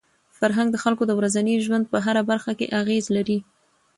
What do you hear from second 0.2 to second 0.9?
فرهنګ د